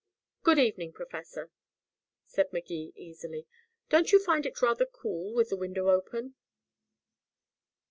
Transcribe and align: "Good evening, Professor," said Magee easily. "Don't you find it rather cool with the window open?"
"Good 0.41 0.57
evening, 0.57 0.93
Professor," 0.93 1.51
said 2.25 2.51
Magee 2.51 2.91
easily. 2.95 3.45
"Don't 3.89 4.11
you 4.11 4.17
find 4.17 4.47
it 4.47 4.59
rather 4.59 4.87
cool 4.87 5.35
with 5.35 5.49
the 5.49 5.55
window 5.55 5.89
open?" 5.89 6.33